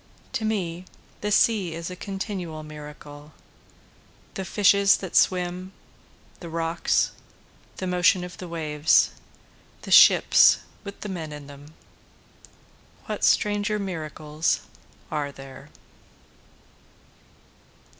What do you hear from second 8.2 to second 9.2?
of the waves